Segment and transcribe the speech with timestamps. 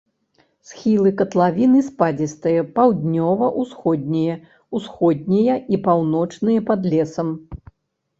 [0.67, 4.37] Схілы катлавіны спадзістыя, паўднёва-ўсходнія,
[4.79, 7.29] усходнія і паўночныя пад лесам.